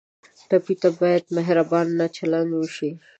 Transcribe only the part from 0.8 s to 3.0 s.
ته باید مهربانه چلند وشي.